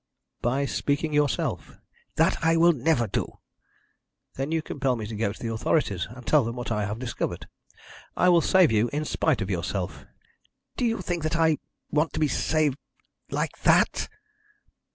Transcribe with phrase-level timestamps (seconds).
[0.41, 1.77] "By speaking yourself."
[2.15, 3.37] "That I will never do."
[4.33, 6.97] "Then you compel me to go to the authorities and tell them what I have
[6.97, 7.47] discovered.
[8.17, 10.07] I will save you in spite of yourself."
[10.75, 11.59] "Do you think that I
[11.91, 12.79] want to be saved
[13.29, 14.09] like that?"